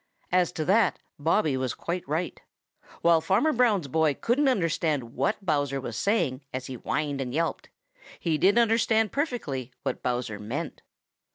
As 0.31 0.51
to 0.53 0.65
that 0.65 0.97
Bobby 1.19 1.55
was 1.55 1.75
quite 1.75 2.07
right. 2.09 2.41
While 3.03 3.21
Farmer 3.21 3.53
Brown's 3.53 3.87
boy 3.87 4.15
couldn't 4.15 4.47
understand 4.49 5.13
what 5.13 5.45
Bowser 5.45 5.79
was 5.79 5.95
saying 5.95 6.41
as 6.51 6.65
he 6.65 6.73
whined 6.73 7.21
and 7.21 7.35
yelped, 7.35 7.69
he 8.19 8.39
did 8.39 8.57
understand 8.57 9.11
perfectly 9.11 9.71
what 9.83 10.01
Bowser 10.01 10.39
meant. 10.39 10.81